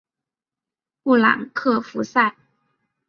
[1.03, 2.35] 布朗克福塞。